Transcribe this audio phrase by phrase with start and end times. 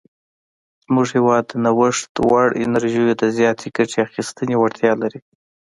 [0.85, 5.19] زموږ هیواد د نوښت وړ انرژیو د زیاتې ګټې اخیستنې وړتیا لري.